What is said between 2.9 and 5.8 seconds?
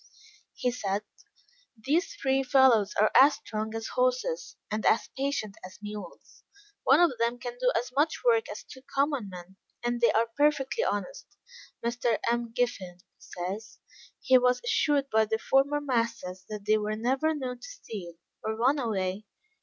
are as strong as horses, and as patient as